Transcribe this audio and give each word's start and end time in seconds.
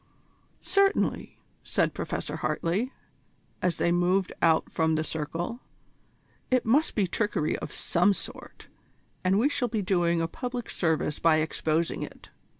"Certainly," 0.61 1.37
said 1.63 1.93
Professor 1.93 2.37
Hartley, 2.37 2.91
as 3.61 3.77
they 3.77 3.91
moved 3.91 4.33
out 4.41 4.71
from 4.71 4.95
the 4.95 5.03
circle; 5.03 5.59
"it 6.49 6.65
must 6.65 6.95
be 6.95 7.05
trickery 7.05 7.55
of 7.59 7.71
some 7.71 8.11
sort, 8.11 8.67
and 9.23 9.37
we 9.37 9.47
shall 9.47 9.67
be 9.67 9.83
doing 9.83 10.19
a 10.19 10.27
public 10.27 10.71
service 10.71 11.19
by 11.19 11.35
exposing 11.35 12.01
it. 12.01 12.31